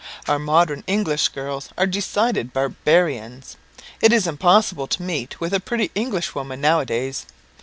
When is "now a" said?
6.59-6.87